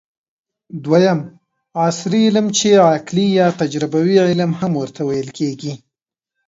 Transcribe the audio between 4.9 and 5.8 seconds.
ويل کېږي